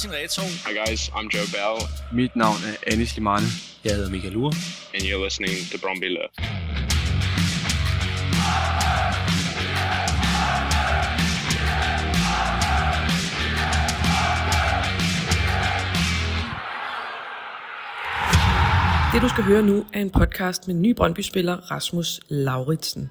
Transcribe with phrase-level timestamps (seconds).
[0.00, 0.42] Martin Reto.
[0.64, 1.76] Hi guys, I'm Joe Bell,
[2.12, 3.46] Mit navn er Anis Limane.
[3.84, 4.52] Jeg hedder Michael Ure.
[4.94, 6.28] and you're listening to Bromby Love.
[19.12, 23.10] Det du skal høre nu er en podcast med ny Brøndby-spiller Rasmus Lauritsen.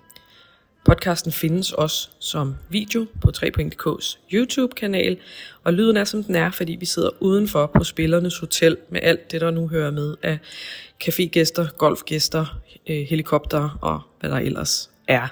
[0.89, 5.17] Podcasten findes også som video på 3.dk's YouTube-kanal,
[5.63, 9.31] og lyden er som den er, fordi vi sidder udenfor på Spillernes Hotel med alt
[9.31, 10.39] det, der nu hører med af
[11.03, 15.27] cafégæster, golfgæster, øh, helikopter og hvad der ellers er.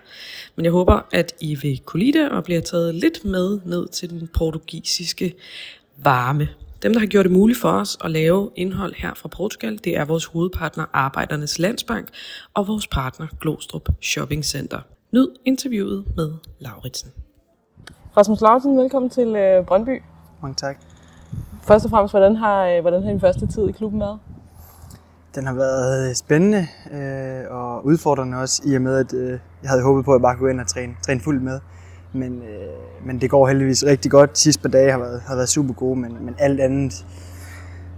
[0.56, 3.88] Men jeg håber, at I vil kunne lide det og bliver taget lidt med ned
[3.88, 5.34] til den portugisiske
[5.98, 6.50] varme.
[6.84, 9.98] Dem, der har gjort det muligt for os at lave indhold her fra Portugal, det
[9.98, 12.08] er vores hovedpartner Arbejdernes Landsbank
[12.54, 14.80] og vores partner Glostrup Shopping Center.
[15.18, 17.10] Nyd interviewet med Lauritsen.
[18.18, 20.02] Rasmus Lauritsen, velkommen til øh, Brøndby.
[20.42, 20.78] Mange tak.
[21.64, 24.20] Først og fremmest, hvordan har, øh, hvordan har din første tid i klubben været?
[25.36, 29.84] Den har været spændende øh, og udfordrende også, i og med, at øh, jeg havde
[29.84, 31.60] håbet på, at jeg bare kunne gå ind og træne, træne fuldt med.
[32.14, 34.32] Men, øh, men det går heldigvis rigtig godt.
[34.32, 37.06] De sidste par dage har været, har været super gode, men, men alt andet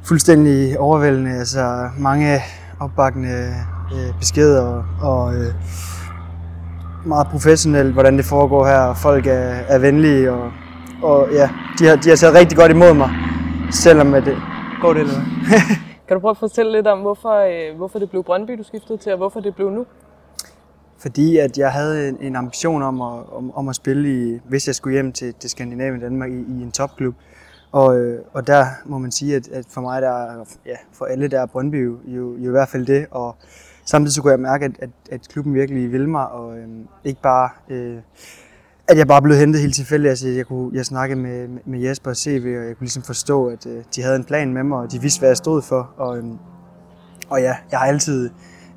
[0.04, 1.32] fuldstændig overvældende.
[1.32, 2.40] Altså mange
[2.80, 3.54] opbakkende
[3.94, 5.54] øh, beskeder og, og øh,
[7.06, 8.94] meget professionelt, hvordan det foregår her.
[8.94, 9.32] Folk er,
[9.68, 10.52] er venlige, og,
[11.04, 13.10] og ja, de har, de har taget rigtig godt imod mig,
[13.72, 14.38] selvom at det
[14.82, 15.14] går det eller?
[16.08, 17.36] Kan du prøve at fortælle lidt om, hvorfor,
[17.72, 19.86] øh, hvorfor det blev Brøndby, du skiftede til, og hvorfor det blev nu?
[21.00, 24.68] Fordi at jeg havde en, en ambition om at, om, om at spille, i, hvis
[24.68, 27.16] jeg skulle hjem til, til Skandinavien Danmark, i, i en topklub.
[27.72, 31.06] Og, øh, og der må man sige, at, at for mig, der, er- ja, for
[31.06, 33.06] alle, der er Brøndby jo, jo i hvert fald det.
[33.12, 33.36] Og
[33.90, 36.68] samtidig så kunne jeg mærke, at, at, at klubben virkelig ville mig, og øh,
[37.04, 37.98] ikke bare, øh,
[38.88, 40.10] at jeg bare blev hentet helt tilfældigt.
[40.10, 43.48] Altså, jeg, kunne, jeg snakkede med, med Jesper og CV, og jeg kunne ligesom forstå,
[43.48, 45.94] at øh, de havde en plan med mig, og de vidste, hvad jeg stod for.
[45.98, 46.24] Og, øh,
[47.30, 48.30] og ja, jeg har altid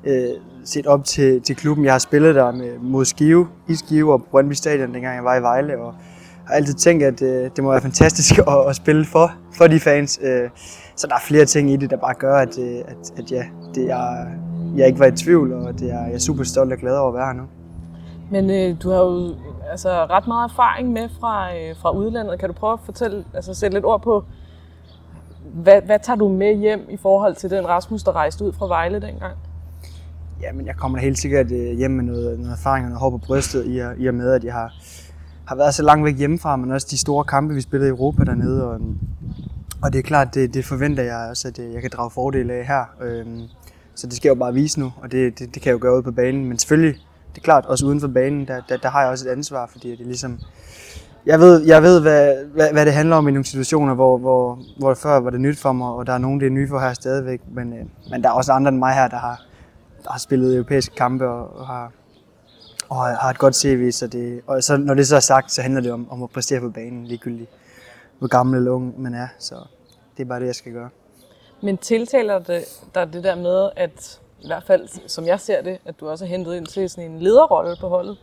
[0.03, 0.29] øh,
[0.65, 1.85] set op til, til klubben.
[1.85, 5.23] Jeg har spillet der med, mod Skive, i Skive og på Brøndby Stadion, dengang jeg
[5.23, 5.95] var i Vejle, og
[6.47, 9.79] har altid tænkt, at øh, det må være fantastisk at, at spille for, for de
[9.79, 10.19] fans.
[10.21, 10.49] Øh,
[10.95, 13.43] så der er flere ting i det, der bare gør, at, øh, at, at ja,
[13.75, 14.25] det er,
[14.77, 17.07] jeg ikke var i tvivl, og det er, jeg er super stolt og glad over
[17.07, 17.43] at være her nu.
[18.31, 19.35] Men øh, du har jo
[19.71, 22.39] altså, ret meget erfaring med fra, øh, fra udlandet.
[22.39, 24.23] Kan du prøve at fortælle, altså sætte lidt ord på,
[25.53, 28.67] hvad, hvad tager du med hjem i forhold til den Rasmus, der rejste ud fra
[28.67, 29.33] Vejle dengang?
[30.41, 32.99] Ja, men jeg kommer da helt sikkert øh, hjem med noget, noget erfaring og noget
[33.01, 34.73] hår på brystet, i, og- i og med, at jeg har,
[35.45, 38.23] har været så langt væk hjemmefra, men også de store kampe, vi spillede i Europa
[38.23, 38.67] dernede.
[38.67, 38.79] Og,
[39.83, 42.51] og det er klart, det, det forventer jeg også, at øh, jeg kan drage fordel
[42.51, 42.83] af her.
[43.01, 43.41] Øhm,
[43.95, 45.79] så det skal jeg jo bare vise nu, og det, det, det kan jeg jo
[45.81, 46.45] gøre ude på banen.
[46.45, 46.93] Men selvfølgelig,
[47.33, 49.65] det er klart, også uden for banen, der, der, der har jeg også et ansvar,
[49.65, 50.39] fordi det er ligesom...
[51.25, 54.59] Jeg ved, jeg ved hvad, hvad, hvad det handler om i nogle situationer, hvor, hvor,
[54.79, 56.79] hvor før var det nyt for mig, og der er nogen, det er nye for
[56.79, 57.41] her stadigvæk.
[57.51, 59.41] Men, øh, men der er også andre end mig her, der har,
[60.03, 61.91] der har spillet europæiske kampe og, og har,
[62.89, 63.91] og har har et godt CV.
[63.91, 66.29] Så det, og så, når det så er sagt, så handler det om, om at
[66.29, 67.49] præstere på banen, ligegyldigt
[68.23, 69.27] hvor gammel eller ung man er.
[69.39, 69.55] Så
[70.17, 70.89] det er bare det, jeg skal gøre.
[71.63, 72.63] Men tiltaler det
[72.95, 76.25] der det der med, at i hvert fald som jeg ser det, at du også
[76.25, 78.17] er hentet ind til sådan en lederrolle på holdet?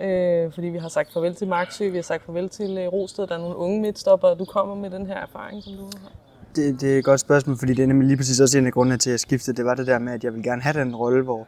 [0.00, 3.26] Øh, fordi vi har sagt farvel til Marksø, vi har sagt farvel til øh, Rosted,
[3.26, 6.12] der er nogle unge midtstopper, og du kommer med den her erfaring, som du har.
[6.56, 8.72] Det, det er et godt spørgsmål, fordi det er nemlig lige præcis også en af
[8.72, 9.56] grundene til, at jeg skiftede.
[9.56, 11.46] Det var det der med, at jeg vil gerne have den rolle, hvor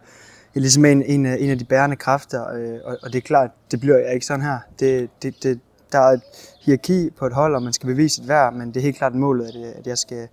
[0.55, 2.55] jeg ligesom er en, en, af, en af de bærende kræfter.
[2.55, 4.59] Øh, og, og det er klart, det bliver jeg ikke sådan her.
[4.81, 5.61] Det, det, det,
[5.93, 6.23] der er et
[6.61, 9.15] hierarki på et hold, og man skal bevise et værd, men det er helt klart
[9.15, 10.29] målet, at, øh, at jeg skal,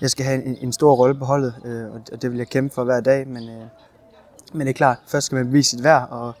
[0.00, 2.48] jeg skal have en, en stor rolle på holdet, øh, og, og det vil jeg
[2.48, 3.28] kæmpe for hver dag.
[3.28, 3.64] Men, øh,
[4.52, 6.32] men det er klart, først skal man bevise sit værd, og,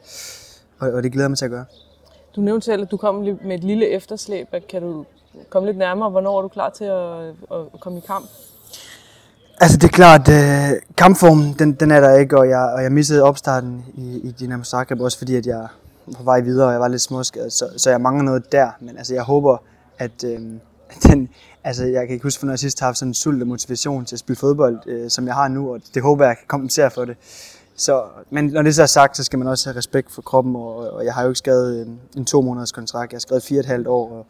[0.78, 1.64] og, og det glæder mig til at gøre.
[2.36, 4.48] Du nævnte selv, at du kom med et lille efterslæb.
[4.68, 5.04] Kan du
[5.50, 6.10] komme lidt nærmere?
[6.10, 7.28] Hvornår er du klar til at,
[7.74, 8.26] at komme i kamp?
[9.60, 12.92] Altså det er klart, øh, kampformen den, den er der ikke, og jeg, og jeg
[12.92, 15.66] missede opstarten i, i Dinamo Zagreb, også fordi at jeg
[16.06, 18.70] var på vej videre, og jeg var lidt småskadet, så, så jeg mangler noget der.
[18.80, 19.56] Men altså jeg håber,
[19.98, 20.40] at øh,
[21.08, 21.28] den,
[21.64, 24.04] altså jeg kan ikke huske, hvornår jeg sidst har haft sådan en sult og motivation
[24.04, 26.90] til at spille fodbold, øh, som jeg har nu, og det håber jeg, kan kompensere
[26.90, 27.16] for det.
[27.76, 30.56] Så, men når det så er sagt, så skal man også have respekt for kroppen,
[30.56, 33.42] og, og jeg har jo ikke skrevet en, en to måneders kontrakt, jeg har skrevet
[33.42, 34.26] fire og et halvt år, og,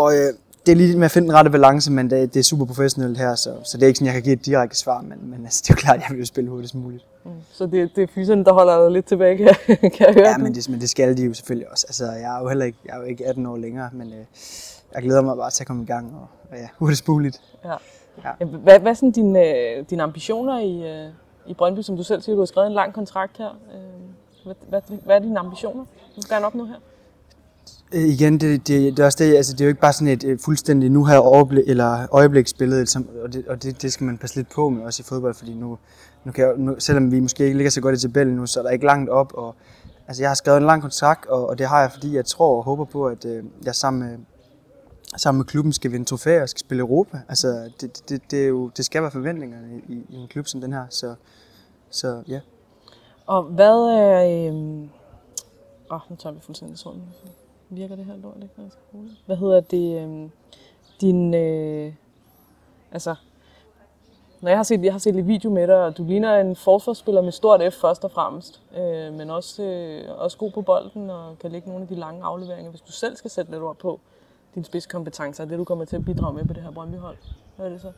[0.00, 0.32] og øh,
[0.66, 3.18] det er lige med at finde den rette balance, men det, det er super professionelt
[3.18, 5.44] her, så, så det er ikke sådan, jeg kan give et direkte svar, men, men
[5.44, 7.04] altså, det er jo klart, at jeg vil jo spille hurtigst muligt.
[7.52, 10.28] Så det, det er fyserne, der holder dig lidt tilbage, kan, jeg- kan jeg høre.
[10.28, 11.86] Ja, men det, men det skal de jo selvfølgelig også.
[11.88, 14.24] Altså, jeg er jo heller ikke, jeg er jo ikke 18 år længere, men øh,
[14.94, 17.40] jeg glæder mig bare til at komme i gang, og, og ja, hurtigst muligt.
[17.64, 17.74] Ja.
[18.24, 18.44] Ja.
[18.44, 21.12] Hvad, hvad er sådan dine, øh, dine ambitioner i, øh,
[21.46, 23.48] i Brøndby, som du selv siger, du har skrevet en lang kontrakt her?
[23.74, 23.80] Øh,
[24.44, 25.84] Hvad, hvad, hvad er dine ambitioner?
[26.16, 26.74] Du gerne opnå her?
[27.92, 30.24] Igen, det, det, det, er også det, altså det er jo ikke bare sådan et,
[30.24, 34.18] et fuldstændig nu her overblik, eller øjebliksbillede, som, og, det, og det, det skal man
[34.18, 35.78] passe lidt på med også i fodbold, fordi nu,
[36.24, 38.60] nu kan jeg, nu, selvom vi måske ikke ligger så godt i tabellen nu, så
[38.60, 39.54] er der ikke langt op, og
[40.08, 42.56] altså jeg har skrevet en lang kontrakt, og, og det har jeg, fordi jeg tror
[42.56, 44.18] og håber på, at øh, jeg sammen med,
[45.16, 47.20] sammen med klubben skal vinde trofæer og skal spille Europa.
[47.28, 50.60] Altså det, det, det, er jo, det skal være forventningerne i, i en klub som
[50.60, 51.14] den her, så,
[51.90, 52.40] så ja.
[53.26, 54.24] Og hvad er...
[54.24, 54.88] Øh...
[55.90, 57.02] Åh, oh, nu tager vi fuldstændig sådan.
[57.70, 58.70] Virker det her lort ikke.
[59.26, 60.02] Hvad hedder det?
[60.02, 60.30] Øh...
[61.00, 61.34] Din...
[61.34, 61.92] Øh...
[62.92, 63.14] Altså...
[64.40, 66.56] Når jeg har set, jeg har set lidt video med dig, og du ligner en
[66.56, 71.10] forsvarsspiller med stort F først og fremmest, øh, men også, øh, også god på bolden
[71.10, 72.70] og kan lægge nogle af de lange afleveringer.
[72.70, 74.00] Hvis du selv skal sætte lidt ord på
[74.54, 77.16] dine spidskompetencer, det du kommer til at bidrage med på det her Brøndby-hold,
[77.56, 77.92] hvad er det så?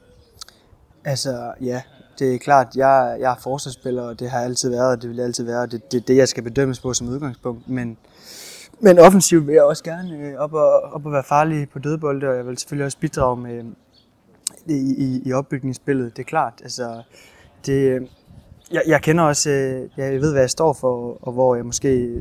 [1.05, 1.83] Altså, ja,
[2.19, 5.11] det er klart, jeg, jeg er forsvarsspiller, og det har jeg altid været, og det
[5.11, 7.69] vil jeg altid være, og det, det er det, jeg skal bedømmes på som udgangspunkt.
[7.69, 7.99] Men,
[8.81, 12.29] men offensivt vil jeg også gerne øh, op, og, op og være farlig på dødbolde,
[12.29, 13.65] og jeg vil selvfølgelig også bidrage med øh,
[14.67, 16.55] i, i, i opbygningsspillet, det er klart.
[16.63, 17.03] Altså,
[17.67, 18.01] det, øh,
[18.73, 22.21] jeg, jeg kender også, øh, jeg ved, hvad jeg står for, og hvor jeg måske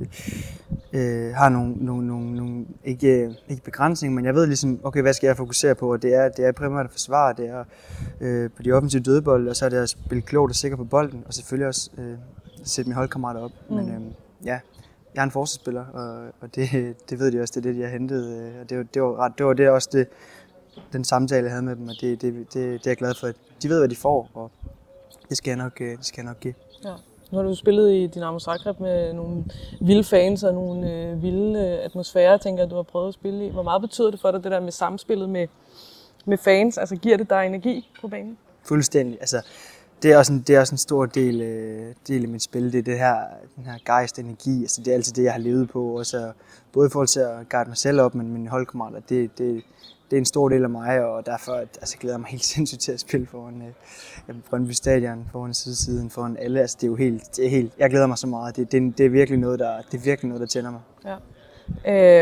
[0.93, 5.13] øh, har nogle, nogle, nogle, nogle ikke, ikke begrænsninger, men jeg ved ligesom, okay, hvad
[5.13, 7.63] skal jeg fokusere på, og det er, det er primært at forsvare, det er
[8.21, 10.83] øh, på de offensive dødbold, og så er det at spille klogt og sikker på
[10.83, 12.17] bolden, og selvfølgelig også øh,
[12.63, 13.51] sætte mine holdkammerater op.
[13.69, 13.75] Mm.
[13.75, 14.01] Men øh,
[14.45, 14.59] ja,
[15.15, 16.69] jeg er en forsvarsspiller, og, og det,
[17.09, 19.19] det ved de også, det er det, de har hentet, øh, og det, det, var
[19.19, 20.07] ret, det var det også det,
[20.93, 23.27] den samtale, jeg havde med dem, og det, det, det, det er jeg glad for,
[23.27, 24.51] at de ved, hvad de får, og
[25.33, 26.53] det skal jeg nok, øh, det skal jeg nok give.
[26.85, 26.93] Ja.
[27.31, 29.43] Nu har du spillet i Dynamo Zagreb med nogle
[29.81, 33.47] vilde fans og nogle øh, vilde øh, atmosfærer, tænker jeg, du har prøvet at spille
[33.47, 33.49] i.
[33.49, 35.47] Hvor meget betyder det for dig, det der med samspillet med,
[36.25, 36.77] med fans?
[36.77, 38.37] Altså giver det dig energi på banen?
[38.63, 39.17] Fuldstændig.
[39.19, 39.45] Altså,
[40.03, 42.71] det er også en, det er også en stor del, øh, del af mit spil,
[42.71, 43.15] det er det her,
[43.55, 44.61] den her gejst energi.
[44.61, 45.97] Altså, det er altid det, jeg har levet på.
[45.97, 46.31] Også,
[46.73, 49.63] både i forhold til at guide mig selv op, men mine holdkammerater, det, det,
[50.13, 52.81] det er en stor del af mig, og derfor altså, glæder jeg mig helt sindssygt
[52.81, 53.63] til at spille foran
[54.29, 56.61] øh, Brøndby Stadion, foran siden, foran alle.
[56.61, 58.55] Altså, det er jo helt, det er helt, jeg glæder mig så meget.
[58.55, 60.81] Det, det, det, er virkelig noget, der, det er virkelig noget, der tænder mig.
[61.05, 61.15] Ja.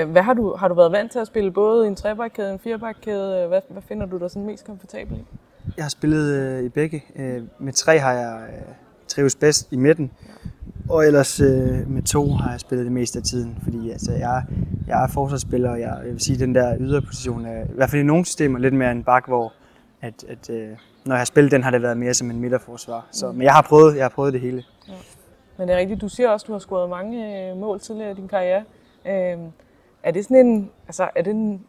[0.01, 2.53] Øh, hvad har, du, har du været vant til at spille både i en trebakkæde,
[2.53, 3.47] en firebakkæde?
[3.47, 5.25] Hvad, hvad finder du dig sådan mest komfortabel i?
[5.77, 7.03] Jeg har spillet øh, i begge.
[7.15, 8.73] Øh, med tre har jeg øh,
[9.07, 10.11] trives bedst i midten.
[10.89, 14.43] Og ellers øh, med to har jeg spillet det meste af tiden, fordi altså, jeg,
[14.87, 17.89] jeg er forsvarsspiller, og jeg, jeg vil sige, at den der yderposition er, i hvert
[17.89, 19.53] fald i nogle systemer, lidt mere en bak, hvor
[20.01, 20.69] at, at, øh,
[21.05, 23.07] når jeg har spillet den, har det været mere som en midterforsvar.
[23.11, 23.37] Så, mm.
[23.37, 24.63] Men jeg har prøvet, jeg har prøvet det hele.
[24.87, 24.93] Ja.
[25.57, 28.11] Men det er rigtigt, du siger også, at du har scoret mange øh, mål tidligere
[28.11, 28.63] i din karriere.
[29.07, 29.37] Øh,
[30.03, 31.61] er det sådan en, altså er det en,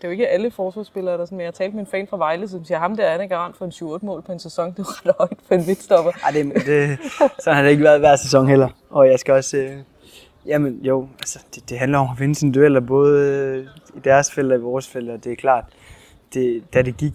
[0.00, 2.06] det er jo ikke alle forsvarsspillere, der sådan, men jeg talte talt med en fan
[2.10, 4.70] fra Vejle, som siger, ham der er garant for en 7-8 mål på en sæson.
[4.70, 6.12] Det er ret højt for en midtstopper.
[6.24, 6.98] Ej, det, det,
[7.38, 8.68] sådan har det ikke været hver sæson heller.
[8.90, 9.76] Og jeg skal også, øh,
[10.46, 13.66] jamen jo, altså, det, det handler om at vinde sine dueller, både øh,
[13.96, 15.64] i deres felt og i vores felt, og det er klart,
[16.34, 17.14] det, da det gik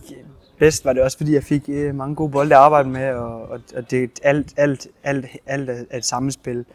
[0.60, 3.42] bedst, var det også fordi, jeg fik øh, mange gode bolde at arbejde med, og,
[3.42, 6.66] og, og det alt, alt, alt, alt er et sammenspil.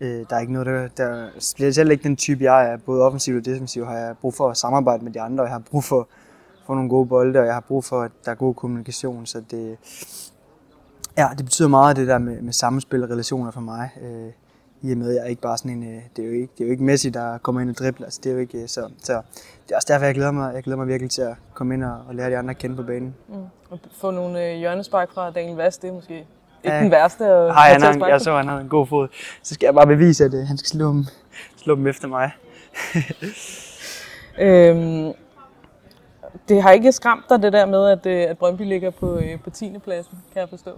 [0.00, 2.76] Øh, der er ikke noget, der, der specielt ikke den type, jeg er.
[2.76, 5.54] Både offensivt og defensivt har jeg brug for at samarbejde med de andre, og jeg
[5.54, 6.08] har brug for,
[6.66, 9.26] for nogle gode bolde, og jeg har brug for, at der er god kommunikation.
[9.26, 9.76] Så det,
[11.16, 13.90] ja, det betyder meget, det der med, med samspil og relationer for mig.
[14.02, 14.32] Øh,
[14.82, 16.52] I og med, at jeg er ikke bare sådan en, øh, det er jo ikke,
[16.58, 18.06] det er jo ikke Messi, der kommer ind og dribler.
[18.06, 19.22] Altså, det er jo ikke, øh, så, så
[19.64, 21.84] det er også derfor, jeg glæder mig, jeg glæder mig virkelig til at komme ind
[21.84, 23.14] og, og lære de andre at kende på banen.
[23.28, 23.34] Mm.
[23.70, 26.26] Og få nogle øh, hjørnespark fra Daniel Vast, det er måske
[26.64, 29.08] ikke den værste at Hej, han har, jeg så, han havde en god fod.
[29.42, 31.04] Så skal jeg bare bevise, at uh, han skal slå dem,
[31.56, 32.30] slå dem efter mig.
[34.46, 35.12] øhm,
[36.48, 39.40] det har ikke skræmt dig det der med, at, øh, at Brøndby ligger på, øh,
[39.44, 39.78] på 10.
[39.84, 40.70] pladsen, kan jeg forstå?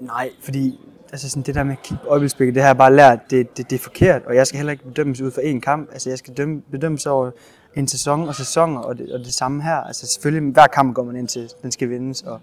[0.00, 0.80] Nej, fordi
[1.12, 3.56] altså sådan det der med at kigge på øjebliksblikket, det har jeg bare lært, det,
[3.56, 5.88] det, det er forkert, og jeg skal heller ikke bedømmes ud for én kamp.
[5.92, 7.30] Altså jeg skal dømme, bedømmes over
[7.74, 9.76] en sæson og sæsoner, og det, og det samme her.
[9.76, 12.40] Altså selvfølgelig, hver kamp går man ind til, den skal vindes, og,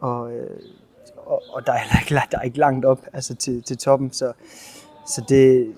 [0.00, 0.32] og
[1.28, 4.32] og, og der, er ikke, der er ikke langt op altså til, til toppen, så,
[5.06, 5.74] så det,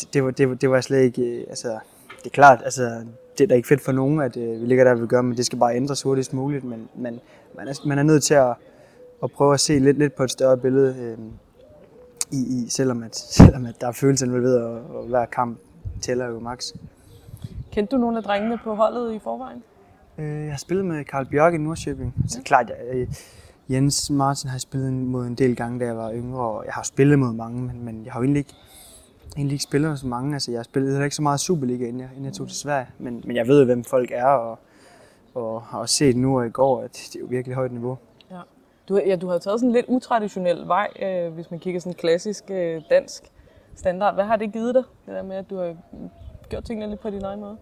[0.00, 1.78] det, det, var, det, var, det var slet ikke, øh, altså,
[2.18, 3.04] det er klart, altså,
[3.38, 5.36] det er da ikke fedt for nogen, at øh, vi ligger der, vi gør, men
[5.36, 7.20] det skal bare ændres hurtigst muligt, men, men
[7.56, 8.54] man, er, man er nødt til at,
[9.22, 11.18] at prøve at se lidt, lidt på et større billede, øh,
[12.32, 15.58] i, i, selvom, at, selvom at der er følelser involveret, og, og hver kamp
[16.02, 16.72] tæller jo max.
[17.72, 19.62] Kendte du nogle af drengene på holdet i forvejen?
[20.18, 22.42] Øh, jeg har spillet med Karl Bjørk i Nordsjøbing, så ja.
[22.42, 23.08] klart, jeg,
[23.70, 26.72] Jens Martin har jeg spillet mod en del gange, da jeg var yngre, og jeg
[26.72, 28.54] har spillet mod mange, men, men jeg har jo egentlig ikke,
[29.36, 30.34] egentlig ikke spillet så mange.
[30.34, 32.56] Altså, jeg har spillet heller ikke så meget Superliga, inden jeg, inden jeg tog til
[32.56, 34.58] Sverige, men, men jeg ved, hvem folk er, og,
[35.34, 37.98] og har også set nu og i går, at det er jo virkelig højt niveau.
[38.30, 38.40] Ja.
[38.88, 41.94] Du, ja, du har taget sådan en lidt utraditionel vej, øh, hvis man kigger sådan
[41.94, 43.22] klassisk øh, dansk
[43.74, 44.14] standard.
[44.14, 45.76] Hvad har det givet dig, det der med, at du har
[46.48, 47.56] gjort tingene lidt på din egen måde?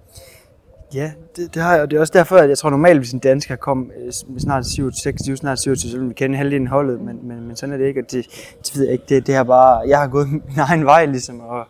[0.95, 3.13] Ja, det, det har jeg, og det er også derfor, at jeg tror normalt, hvis
[3.13, 7.29] en dansker kom øh, snart 27, snart 27, så ville vi kende halvdelen holdet, men,
[7.29, 8.27] men, men sådan er det ikke, og det,
[8.65, 11.41] det ved jeg ikke, det, det er bare, jeg har gået min egen vej ligesom,
[11.41, 11.67] og,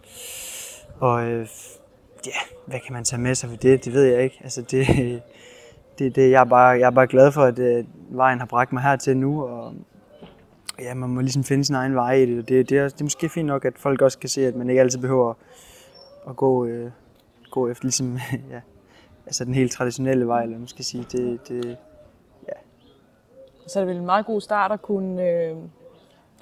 [1.01, 1.49] og øh,
[2.27, 4.87] ja, hvad kan man tage med sig for det, det ved jeg ikke, altså det,
[5.99, 8.73] det, det jeg, er bare, jeg er bare glad for, at øh, vejen har bragt
[8.73, 9.75] mig hertil nu, og
[10.81, 13.01] ja, man må ligesom finde sin egen vej i det, og det, det, er, det
[13.01, 15.35] er måske fint nok, at folk også kan se, at man ikke altid behøver
[16.29, 16.91] at gå, øh,
[17.51, 18.19] gå efter ligesom,
[18.53, 18.61] ja,
[19.29, 21.77] altså den helt traditionelle vej, eller man skal sige, det, det,
[23.67, 25.57] Så er det vel en meget god start at kunne øh,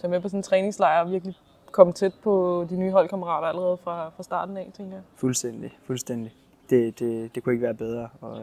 [0.00, 1.34] tage med på sådan en træningslejr og virkelig
[1.72, 5.02] komme tæt på de nye holdkammerater allerede fra, fra starten af, tænker jeg.
[5.16, 6.34] Fuldstændig, fuldstændig.
[6.70, 8.08] Det, det, det kunne ikke være bedre.
[8.20, 8.40] Og,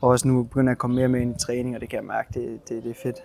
[0.00, 1.96] og også nu begynder jeg at komme mere med ind i træning, og det kan
[1.96, 3.16] jeg mærke, det, det, det er fedt.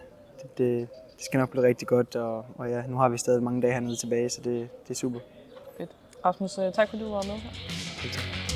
[0.41, 3.43] Det, det, det skal nok blive rigtig godt, og, og ja, nu har vi stadig
[3.43, 5.19] mange dage hernede tilbage, så det, det er super.
[5.77, 5.91] Fedt.
[6.25, 7.49] Rasmus, øh, tak fordi du var med her.
[8.01, 8.46] Fedt.